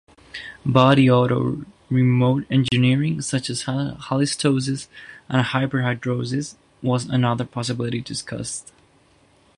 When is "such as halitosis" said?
3.21-4.87